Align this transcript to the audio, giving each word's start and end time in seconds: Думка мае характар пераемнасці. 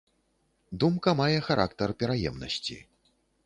Думка 0.83 1.13
мае 1.21 1.37
характар 1.49 1.95
пераемнасці. 2.03 2.83